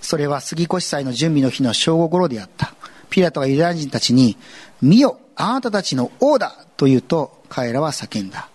[0.00, 2.74] それは杉越祭の準備の日の正午頃であった。
[3.08, 4.36] ピラトはユダヤ人たちに、
[4.82, 8.48] 見よ、あなたたちの王だと言うと彼らは叫んだ。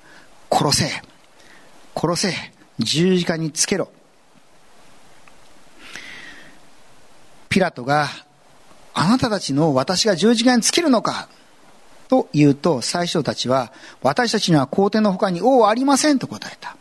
[0.51, 1.01] 殺せ
[1.95, 3.89] 殺せ十字架につけろ。
[7.49, 8.07] ピラトが、
[8.93, 11.29] あなたたちの私が十字架につけるのか
[12.07, 16.75] と言うと、最初たちは、私たちには皇帝の他に王はありませんと答えた。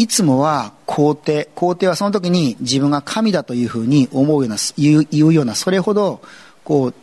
[0.00, 6.22] いつもは皇帝皇帝はその時に自分が神だというふうに思うような言う言うようなそれほど
[6.64, 6.94] こう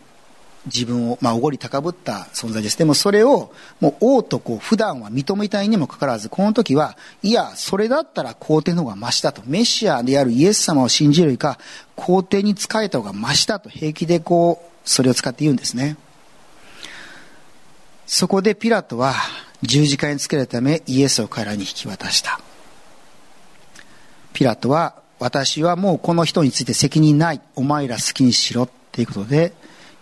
[0.67, 2.77] 自分を、まあ、おごり高ぶった存在です。
[2.77, 9.41] でもそれを、もう王とこう、普段は認めたいにもかかわらず、この時は、いや、それだったら皇帝の方がマシだと。
[9.45, 11.57] メシアであるイエス様を信じるか、
[11.95, 15.97] 皇帝に仕えた方がマシだと平気でこう、それを使って言うんですね。
[18.05, 19.15] そこでピラトは
[19.63, 22.39] 十字架につけるためイエスを彼らに引き渡した。
[24.33, 27.41] ピラトは、私はもうこの人について責任ない。
[27.55, 28.63] お前ら好きにしろ。
[28.63, 29.53] っていうことで、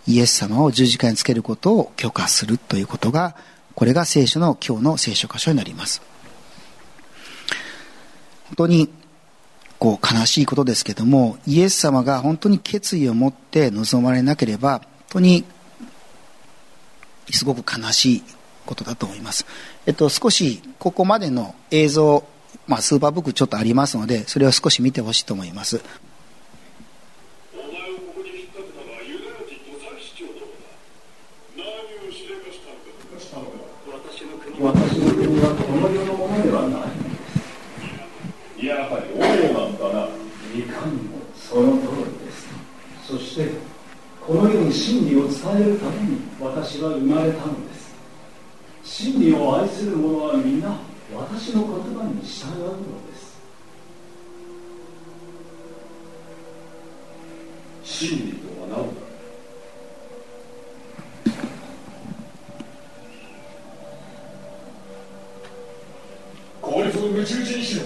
[0.08, 3.36] イエス様を十字架につけることを許可するということが、
[3.74, 6.02] これが聖書の今日の聖書箇所になります。
[8.46, 8.90] 本当に
[9.80, 15.44] こう悲しいことですけども、イエス様が本当に決意を持って望まれなければ、本当に
[17.32, 18.24] すごく悲しい
[18.66, 19.46] ことだと思います。
[19.86, 22.24] えっと、少しここまでの映像
[22.68, 25.82] まあ、スーパーブックちょっとありますのでそれを少し見てほしいと思います
[34.58, 36.78] 私の国はこの世のものではな
[38.58, 40.08] いやはり王なんだな。
[40.56, 42.48] いかにもその通りです。
[43.06, 43.52] そして
[44.26, 47.94] この世に真理を伝えるために私は生まれたのです。
[48.84, 50.80] 真理を愛する者は皆
[51.14, 53.36] 私の言葉に従うのです。
[57.84, 59.05] 真理とは何だ？
[67.26, 67.80] 今天是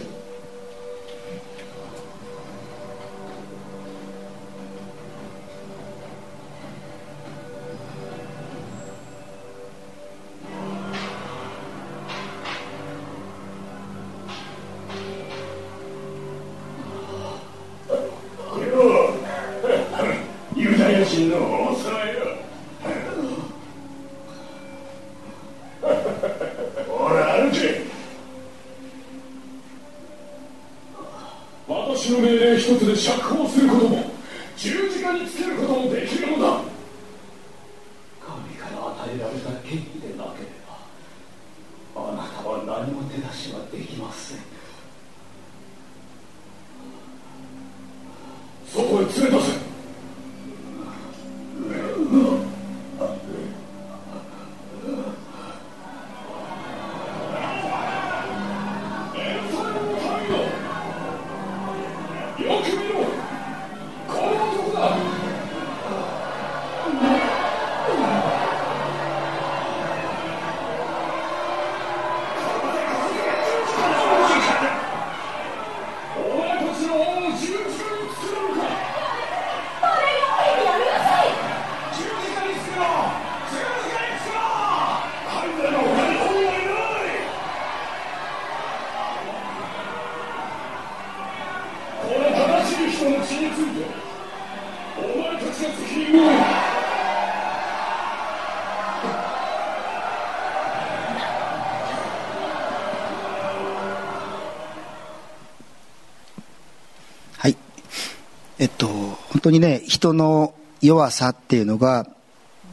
[109.49, 112.07] 当にね、人の弱さっていうのが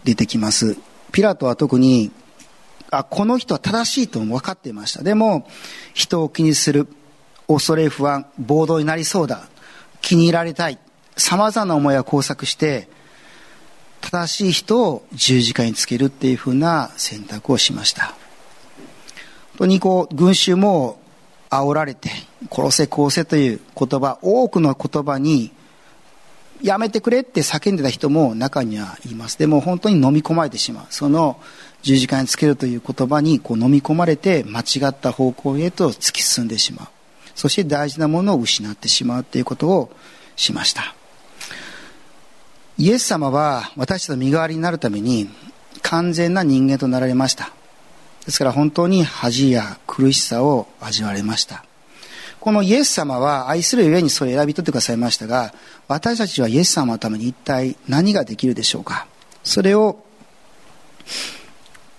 [0.05, 0.77] 出てきます。
[1.11, 2.11] ピラトは特に、
[2.91, 5.03] あ、この人は正しいと分かっていました。
[5.03, 5.49] でも、
[5.95, 6.87] 人を気にする、
[7.49, 9.49] 恐れ不安、暴動になりそうだ、
[10.03, 10.79] 気に入られたい、
[11.17, 12.89] 様々な思いが交錯して、
[14.03, 18.07] 正しい人を十字架につけるっていうふうな選択をしました。
[18.07, 18.15] 本
[19.59, 20.99] 当にこう、群衆も
[21.49, 22.11] 煽られて、
[22.53, 25.56] 殺せ殺せという言葉、多くの言葉に
[26.62, 29.38] やめてくれって叫んでた人も中にはいます。
[29.38, 30.87] でも本当に飲み込まれてしまう。
[30.90, 31.38] その
[31.83, 36.87] 十字架につけるという言葉にこう飲み込まれて間違った方向へと突き進んでしまう。
[37.35, 39.90] そして大事なものを失ってしまうということを
[40.37, 40.95] しました。
[42.79, 45.29] イエス様は私たちの身代わりになるために
[45.83, 47.53] 完全な人間となられました。
[48.25, 51.66] ですから本当に恥や苦しさを味わわれました。
[52.47, 55.53] このイエス様は愛するゆえにそれを選び取ってくださいましたが、
[55.89, 59.09] 私たちはイエス様のために一体何ができるでしょうか？
[59.43, 59.99] それを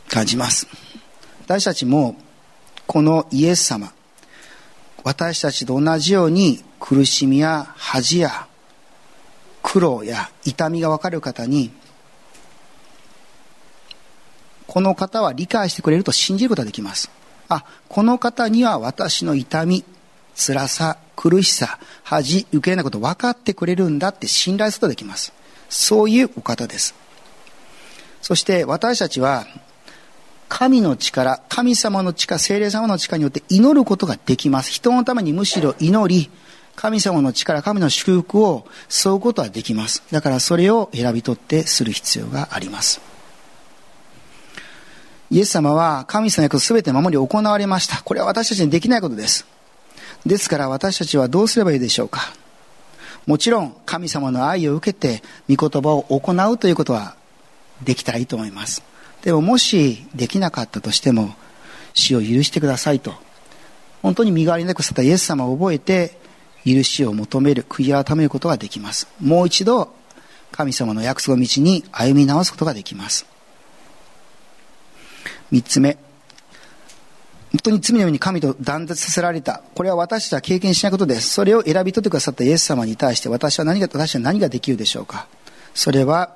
[0.08, 0.66] 感じます。
[1.42, 2.16] 私たちも
[2.86, 3.92] このイエス様、
[5.04, 8.48] 私たちと同じように苦しみや恥や
[9.62, 11.72] 苦労や痛みが分かる方に
[14.66, 17.12] この方は理解してくれると信じることができます。
[17.50, 19.84] あ、この方には私の痛み、
[20.38, 25.34] 辛さ、苦しさ、恥、受け入れないこと分かってくれるんだって信頼することができます。
[25.68, 26.94] そういうお方です。
[28.22, 29.48] そして私たちは、
[30.48, 34.72] 神の力、神様の力、精霊様の力によって祈ることができます。
[34.72, 36.30] 人のためにむしろ祈り、
[36.76, 38.68] 神様の力、神の祝福を
[39.06, 40.04] 沿うことはできます。
[40.12, 43.02] だからそれを選び取ってする必要があります。
[45.32, 48.04] イエス様は神様の役を全て守り行われました。
[48.04, 49.57] これは私たちにできないことです。
[50.28, 52.34] ですから私たちはどうすればいいでしょうか？
[53.26, 57.16] もちろん神様の愛を受けて御言葉を行うということは
[57.84, 58.84] できたらいいと思います。
[59.24, 61.34] でももしできなかったとしても
[61.94, 63.14] 死を許してくださいと
[64.02, 66.18] 本当に身代わりなくさったイエス様を覚えて
[66.64, 69.92] 許しを求める悔い改めることができますもう一度
[70.52, 73.26] 神様の約束の道に歩み直すことができます
[75.52, 75.98] 3つ目
[77.58, 79.64] 本当に罪のように神と断絶させられた。
[79.74, 81.30] これは私たちは経験しないことです。
[81.30, 85.28] それを選び取ってくださったイエス様に対して私は何が、私は何ができるでしょうか
[85.74, 86.36] それは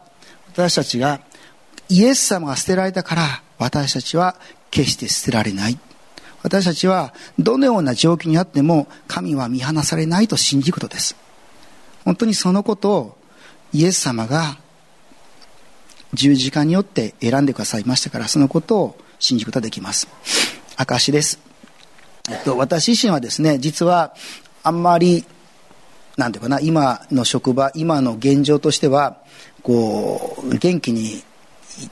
[0.52, 1.22] 私たちが
[1.90, 4.36] イエス様が捨てられたから私たちは
[4.72, 5.78] 決して捨てられない。
[6.42, 11.16] 私たちはどのような状況にあっても神は見放されないと信じることです。
[12.04, 13.18] 本当にそのことを
[13.74, 14.58] イエス様が
[16.16, 20.08] 十字架によって選んでくださいましたからそのことを信じることができます。
[20.82, 21.40] 証です。
[22.30, 24.14] えっと、私自身はですね、実は
[24.64, 25.26] あんまり
[26.18, 29.18] なんていうかな、今の職場、今の現状としては、
[29.64, 31.24] こう、元気に、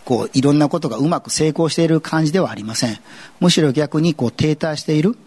[0.06, 3.00] こう、いろんなことがうまく成功している感じではありません。
[3.40, 5.18] むしろ逆に、こう、停滞している。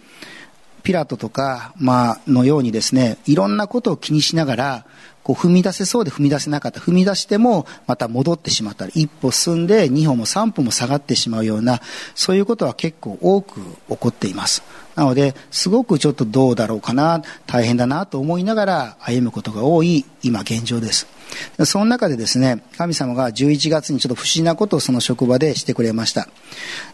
[0.83, 4.87] ピラトとか、まあ、のようにですね、いろんなことを気にしながら、
[5.23, 6.81] こう踏み出せそうで踏み出せなかった。
[6.81, 11.81] 踏み出してもまた戻ってしまったり、一歩進んで二歩も三歩も下がってしまうような、
[12.15, 14.63] そういうことは結構多く起こっています。
[14.95, 21.07] なので、すごくちょっとどうだろうかな、大変だなと思いながら歩むことが多い今現状です。
[21.65, 26.29] その中でですね、神様が11月にちょっと不思議なことをその職場でしてくれました。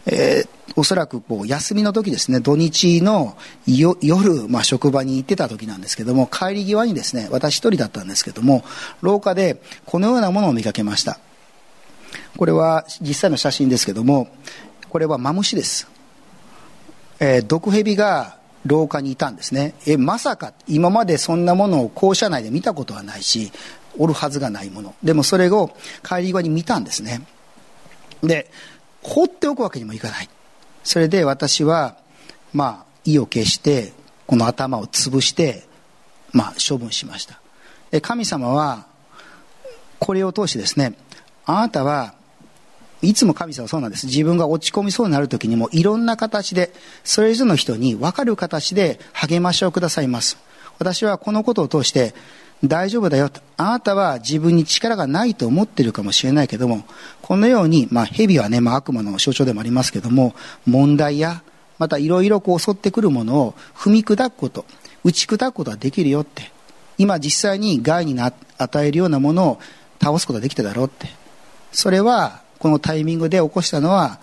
[0.05, 8.63] えー、おそらくこう休みの時ですね、土日の夜、まあ、職場に行ってた時なんですけども、帰り際にですね、私一人だったんですけども、
[9.01, 11.19] 廊下でこのようなものを見かけました。
[12.37, 14.29] これは実際の写真ですけども、
[14.89, 15.87] これはマムシです。
[17.19, 19.73] えー、毒蛇が廊下にいたんですね。
[19.85, 23.51] え、まさか今までそんなものを校舎内で見たことはないし、
[23.99, 24.95] おるはずがないもの。
[25.03, 25.69] でもそれを
[26.03, 27.21] 帰り際に見たんですね。
[28.23, 28.49] で、
[29.03, 30.29] 放っておくわけにもいかない。
[30.83, 31.97] それで私は、
[32.53, 33.93] まあ、意を決して、
[34.25, 35.67] この頭を潰して、
[36.31, 37.39] まあ、処分しました。
[37.91, 38.87] で、神様は、
[39.99, 40.95] これを通してですね、
[41.45, 42.13] あなたは
[43.01, 44.07] いつも神様はそうなんです。
[44.07, 50.37] 自分が落ち込みそうになる時にもいろんな形で、それぞれの人に分かる形で励ましをくださいます。
[50.79, 52.15] 私はこのことを通して、
[52.63, 53.41] 大丈夫だよと。
[53.57, 56.83] あなたは自分に力がないと思ってるかもしれないけども、
[57.21, 60.33] このように、まあ蛇はね、まあ悪魔の象徴でもありますけども、
[60.65, 61.43] 問題や、
[61.77, 64.65] またいろいろこう襲ってくるものを踏み砕くこと、
[65.03, 66.51] 打ち砕くことができるよって。
[66.97, 69.59] 今実際に害にな与えるようなものを
[70.01, 71.07] 倒すことができただろうって。
[71.71, 74.19] それはこのタイミングで起こしたのは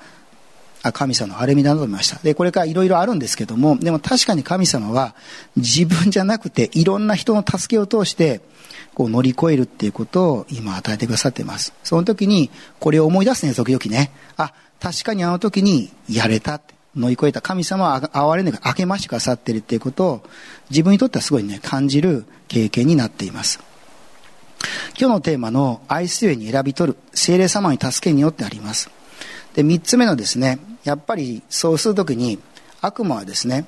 [0.92, 2.18] 神様のあれみだと思いました。
[2.22, 5.14] で、これからいろいろあるんですけども、でも確かに神様は
[5.56, 8.40] 自分じゃなくていろんな人の助けを通して
[8.94, 11.72] こう乗り越えるっていうことを今与えてくださっています。
[11.84, 14.10] その時にこれを思い出すね、時々ね。
[14.36, 16.76] あ、確かにあの時にやれたって。
[16.96, 20.22] 乗り越えた神様は憐れんで明けましてくださってるっていうことを
[20.70, 23.60] 自分にとってはすごいね、感じる経験になっています。
[24.98, 28.90] 今日のテーマの愛すゆえに選び取る精霊様に助けによってあります。
[29.56, 32.38] で、三つ目のですね、やっぱりそうするときに
[32.82, 33.66] 悪魔はですね、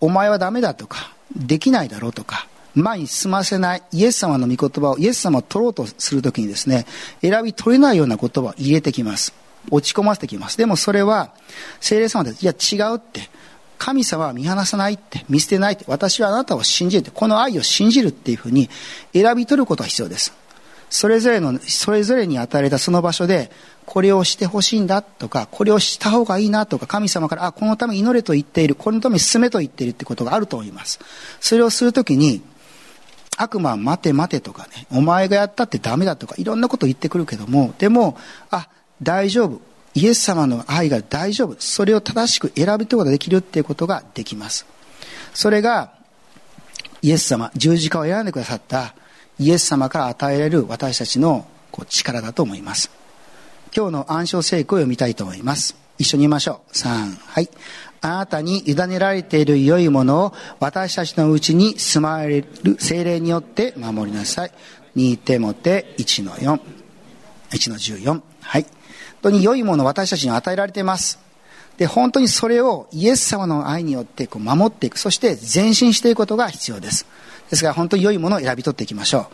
[0.00, 6.86] お前はダメだとか、できないだろうとか、前に進ませないイエス様の御言葉をイエス様を取ろうとするときにですね、
[7.20, 9.34] 選び取れないような言葉を入れてきます。
[9.70, 10.56] 落ち込ませてきます。
[10.56, 11.32] でもそれは、
[11.80, 13.28] 精霊様で、いや違うって、
[13.78, 18.70] 神様は見放さないって、見捨てないって、私はあなたを信じるって、この愛を信じるっていうふうに
[19.12, 20.32] 選び取ることが必要です。
[20.90, 23.50] それぞれの、それぞれに与えられたその場所で、
[23.86, 30.98] これをしてほしいんだとか、これをした方がいいなとか、神様から、あ、このため祈れと言っている、このために進めと言っているってことがあると思います。
[31.40, 32.42] それをするときに、
[33.36, 38.18] 悪魔は待て待てとかね、お前がやったってダメだとか、いろんなこと言ってくるけども、でも、
[38.50, 38.68] あ、
[39.02, 39.60] 大丈夫。
[39.94, 41.56] イエス様の愛が大丈夫。
[41.58, 44.66] それを正しく選ぶことができるっていうことができます。
[45.34, 45.92] それが、
[47.02, 48.94] イエス様、十字架を選んでくださった
[49.40, 51.46] イエス様から与えられる私たちの
[51.88, 52.90] 力だと思います。
[53.74, 55.74] 今日の暗唱聖句を読みたいと思います。
[55.98, 56.72] 一緒に言いましょう。
[56.72, 57.48] 3、はい。
[58.02, 64.52] あなたに委ねられている良いものを私たちのうちに住まわれる精霊によって守りなさい。
[64.96, 66.60] 2手もて1の4。
[67.50, 68.20] 1の14。
[68.42, 68.62] はい。
[68.62, 68.72] 本
[69.22, 71.18] 当に良いものを私たちに与えられています。
[71.78, 74.98] で、本当にそれをイエス様の愛によってこう守っていく。
[74.98, 77.06] そして前進していくことが必要です。
[77.50, 79.26] ですから本当に良いものを選び取っていきましょう。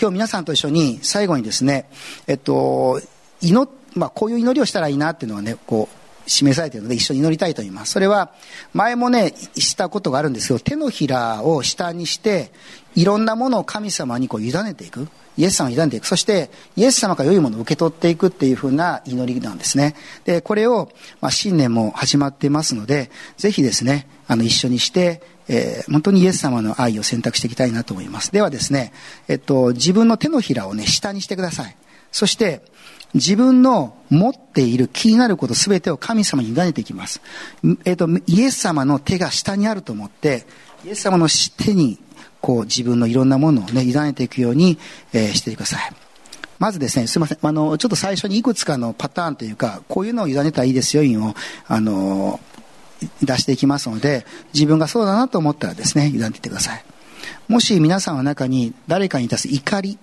[0.00, 1.88] 今日皆さんと一緒に最後にですね、
[2.26, 3.00] えっと、
[3.40, 7.92] 祈まあ、こういう祈りをしたらいいなっていうのはね、こう、示されているので一緒に祈りたいと思います。
[7.92, 8.32] それは、
[8.72, 12.50] 前もね、したことがあるんですけど、手のひらを下にして、
[12.94, 15.08] いろんなものを神様にこう委ねていく。
[15.36, 16.06] イエス様に委ねていく。
[16.06, 19.94] そして、イエス様から良いものを受け取っていくっていうふうな祈りなんですね。
[20.24, 28.32] で、これを、まあ、新年も始まっていますので、ぜひですね、あの、一緒にして、えー、本当にイエス様の愛を選択していきたいなと思います。
[28.32, 28.92] ではですね、
[29.28, 31.76] えっと、自分の手のひらをね、下にしてください。
[32.12, 32.62] そして、
[33.14, 37.20] 自分の持っている気になることすべてを神様に委ねていきます。
[37.84, 40.46] えっ、と、イエス様の手が下にあると思って、
[40.84, 41.98] イエス様の手に、
[42.40, 44.78] こう自分のいろんなものをね、委ねていくように、
[45.12, 45.92] えー、してください。
[46.58, 47.38] まずですね、すみません。
[47.40, 51.34] あの、ちょっと最初にいくつかのパターンというか、こういうのを委ねたらいいですよ、を、
[51.66, 52.40] あの、
[53.22, 56.84] 出していきますので、自分がそうだなと思ったらですね、委ねていってください。
[57.48, 59.98] もし皆さんの中に誰かに対する怒り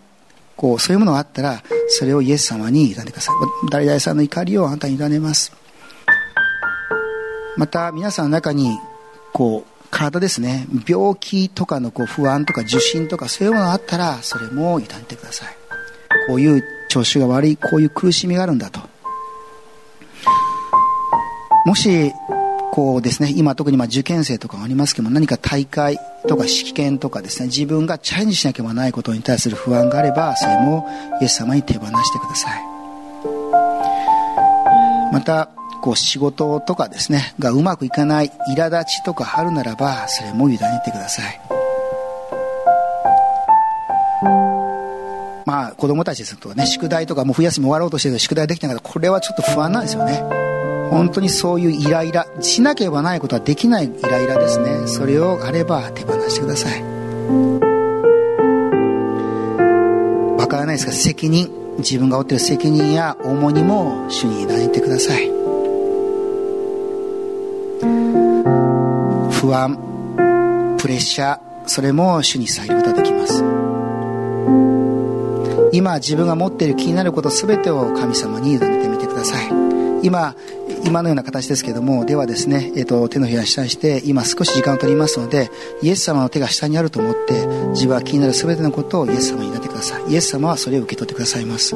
[0.61, 3.35] こう、そういうものがあったら、それをイエス様に委ねてください。
[3.71, 5.51] 誰々さんの怒りをあなたに委ねます。
[7.57, 8.77] また、皆さんの中に、
[9.33, 15.55] こう、体ですね、病気とかのこう不安とか受診とかそういうものがあったら、それも委ねてください。
[16.27, 18.81] こういう調子が悪い、こういう苦しみがあるんだと。
[21.65, 22.13] もし、
[22.71, 30.87] こうですね、今特にま受験生とかありますけども、何か大会とか試験とかですね、自分がチャレンジしなければないことに対する不安があれば、それも
[31.21, 32.63] イエス様に手放してください。
[35.11, 35.49] また、
[35.81, 41.41] こう仕事とかですね、がうまくいかない苛立ちとかあるならば、それも委ねてください。
[45.45, 50.23] まあ、子供たちですとね、宿題とかもう冬休み終わろうとしてる宿題できなから、これはちょっと不安なんですよね。
[50.91, 54.87] 本当にそういうイライラしなければないことはできないイライラですね。
[54.87, 56.83] それをあれば手放してください。
[60.37, 65.29] わからないですが責任自分が負っている責任や重荷も主に委ねてください。
[69.31, 73.43] 不安プレッシャーそれも主にさえることができます。
[75.71, 79.70] 今自分が持っている気になること全てを神様に委ねてみてください。
[80.03, 80.35] 今
[80.85, 85.49] 今のような形ですけどもではですね、えーと、手のひら下にして今少し時間を取りますので
[85.81, 90.11] イエス様の手が下にあると思って自分は気になる全てのことをイエス様になってください。
[90.11, 91.75] イエス様はそれを受け取ってくださいます。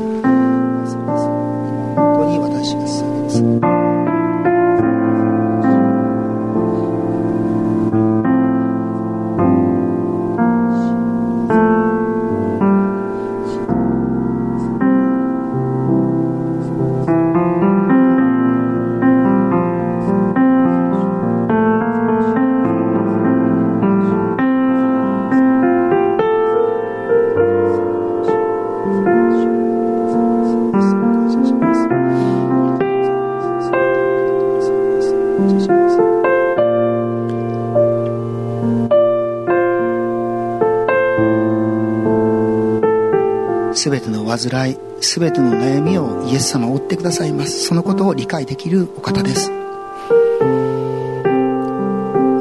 [44.37, 47.65] 患い全ての悩みをイエス様を追ってくださいます。
[47.65, 49.49] そのことを理解できるお方です。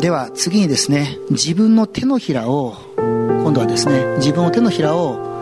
[0.00, 5.32] では次にですね自分の手のひらを今度はですね自分の手のひらを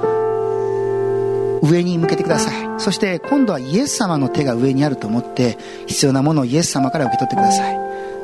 [1.63, 2.81] 上に向けてください。
[2.81, 7.79] そして今度はイエス様の手が上にあると思って必要なものをイエス様から受け取ってください。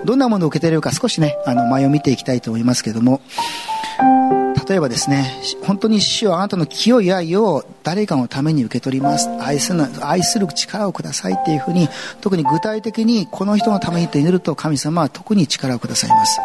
[0.04, 3.20] どんなものを受け取れるか少しねあの前を見ていきたいと思いますけども
[4.68, 9.30] 例えばですね、本当に主はあなたの清い愛を誰かのために受け取ります。
[9.40, 11.88] 愛する、愛する力をくださいっていうふうに、
[12.20, 16.38] 特に具体的にこの人のためにと祈ると神様は特に力をくださいます。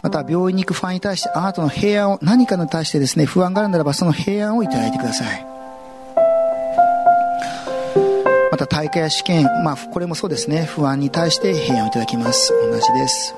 [0.00, 5.46] また、病院に行くファンに対して、あなたの平安を、何かに対してですね、不安があるならば、その平安をいただいてください。
[8.50, 12.50] また、大会や試験、まあ、これもそうですね、不安に対して平安をいただきます。
[12.70, 13.34] 同じです。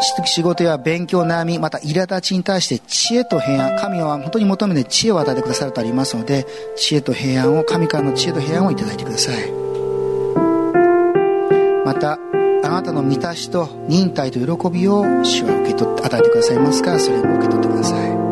[0.00, 9.52] 仕事や勉強、悩み、また苛立ちに対して知恵と平安、神は本当に求めて知恵を与えてくださるとありますので、知恵と平安を、神からの知恵と平安をいただいてください。
[11.84, 12.18] また、
[12.64, 18.25] あなたの満たしと忍耐と喜びを主は受け取って、与えてくださいますから、それも受け取ってください。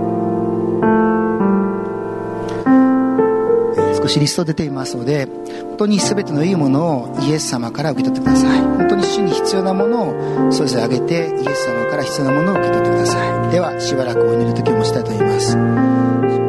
[4.05, 8.61] 少しリスト出ていますので本当に全てのいいものをイエス様から受け取ってください。
[8.61, 13.50] 本当に主に必要なものをそれぞれあげてイエス様から必要なものを受け取ってください。
[13.50, 16.43] ではしばらくお祈りの時を持ちたいと思います。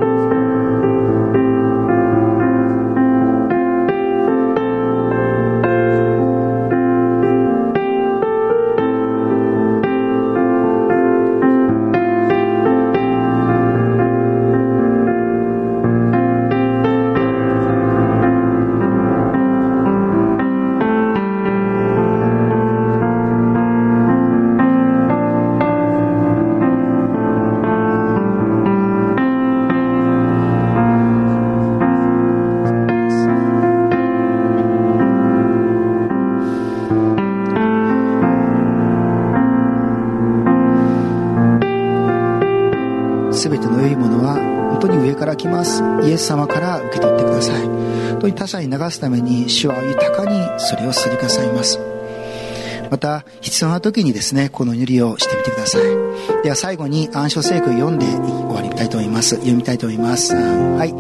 [44.88, 45.84] 当に上から来ます。
[46.04, 47.62] イエス様から受け取ってください。
[47.64, 51.80] 本当に他者に流すために主は豊かにそれをすりかさいます。
[52.92, 55.82] また必要な時にですねこの祈りをしてみてください。
[56.44, 59.36] では最後に暗唱聖句を読んで終わりたいと思います。
[59.38, 60.36] 読みたいと思います。
[60.36, 60.94] はい。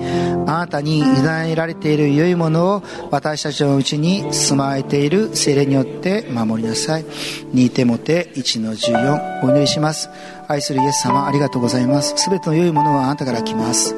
[0.48, 7.06] あなたに委ねられている良いものを私たちのうちに住まえている精霊によって守りなさい。
[7.54, 10.10] 2手もて1の14お祈りします。
[10.48, 12.16] 愛するイエス様ありがとうございます。
[12.30, 13.96] 全ての良いものはあなたから来ます。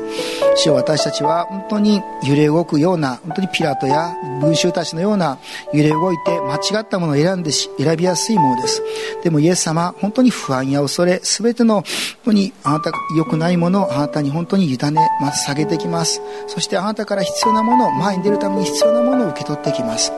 [0.56, 5.38] 主よ私たちは本当に揺れ動くような本当にピラトや群衆たちのような
[5.74, 8.82] 揺れ動いて間違ったものを選んでし選びやすいものです。
[9.24, 11.84] でもイエス様本当に不安や恐れ全ての本
[12.26, 16.22] 当にあなた良くないものをあなたに本当に委ねます下げてきます。
[16.48, 20.12] そしてあなたから必要なものを前に出るために必要なものを受け取ってきます。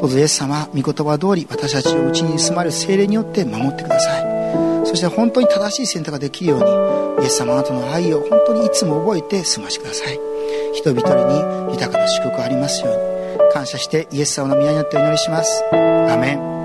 [0.00, 4.27] どうぞイエス様御言葉通り私たちをうちに住まれる精霊によって守ってください。
[4.88, 10.18] そして本当に正しい選択ができるようにイエス様あなたの愛を本当にいつも覚えて過ごしてください。
[10.72, 13.18] 人々に豊かな祝福がありますように。
[13.52, 15.62] 感謝してイエス様の宮によってお祈りします。
[15.72, 16.57] アメン。